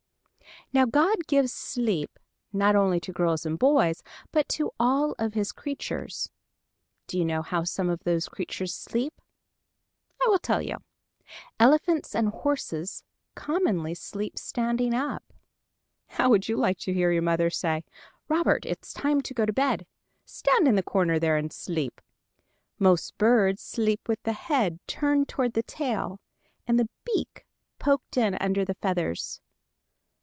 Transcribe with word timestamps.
Now 0.73 0.85
God 0.85 1.27
gives 1.27 1.51
sleep 1.51 2.17
not 2.53 2.77
only 2.77 3.01
to 3.01 3.11
girls 3.11 3.45
and 3.45 3.59
boys 3.59 4.01
but 4.31 4.47
to 4.49 4.71
all 4.79 5.13
of 5.19 5.33
his 5.33 5.51
creatures. 5.51 6.31
Do 7.07 7.17
you 7.17 7.25
know 7.25 7.41
how 7.41 7.65
some 7.65 7.89
of 7.89 8.05
those 8.05 8.29
creatures 8.29 8.73
sleep? 8.73 9.11
I 10.25 10.29
will 10.29 10.39
tell 10.39 10.61
you. 10.61 10.77
Elephants 11.59 12.15
and 12.15 12.29
horses 12.29 13.03
commonly 13.35 13.93
sleep 13.93 14.39
standing 14.39 14.93
up. 14.93 15.33
How 16.07 16.29
would 16.29 16.47
you 16.47 16.55
like 16.55 16.77
to 16.79 16.93
hear 16.93 17.11
your 17.11 17.21
mother 17.21 17.49
say 17.49 17.81
to 17.81 17.85
you, 17.91 18.01
"Robert, 18.29 18.65
it's 18.65 18.93
time 18.93 19.19
to 19.23 19.33
go 19.33 19.45
to 19.45 19.51
bed, 19.51 19.85
stand 20.23 20.69
in 20.69 20.75
the 20.75 20.83
corner 20.83 21.19
there 21.19 21.35
and 21.35 21.51
sleep." 21.51 21.99
Most 22.79 23.17
birds 23.17 23.61
sleep 23.61 24.07
with 24.07 24.23
the 24.23 24.33
head 24.47 24.79
turned 24.87 25.27
toward 25.27 25.51
the 25.51 25.63
tail 25.63 26.21
and 26.65 26.79
the 26.79 26.89
beak 27.03 27.45
poked 27.77 28.15
in 28.15 28.35
under 28.39 28.63
the 28.63 28.75
feathers. 28.75 29.41